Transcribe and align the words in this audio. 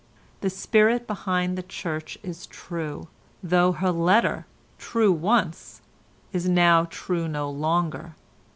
The 0.39 0.49
spirit 0.49 1.05
behind 1.05 1.55
the 1.55 1.61
Church 1.61 2.17
is 2.23 2.47
true, 2.47 3.07
though 3.43 3.71
her 3.71 3.91
letter—true 3.91 5.11
once—is 5.11 6.49
now 6.49 6.85
true 6.89 7.27
no 7.27 7.47
longer. 7.51 8.15